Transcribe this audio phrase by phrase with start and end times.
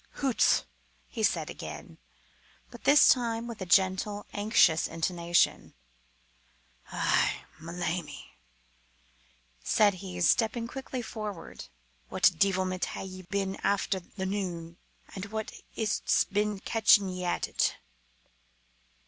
[0.13, 0.63] "Hoots!"
[1.09, 1.99] he said again,
[2.71, 5.75] but this time with a gentle, anxious intonation.
[6.91, 7.41] "Eh!
[7.59, 8.33] ma lammie,"
[9.63, 11.65] said he, stepping quickly forward,
[12.09, 14.75] "what deevilment hae ye been after the noo,
[15.13, 15.43] and wha
[15.75, 17.75] is't's been catching ye at it?"